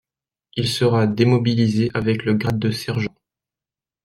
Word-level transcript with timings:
Il 0.55 0.67
sera 0.67 1.05
démobilisé 1.05 1.91
avec 1.93 2.25
le 2.25 2.33
grade 2.33 2.57
de 2.57 2.71
sergent. 2.71 3.13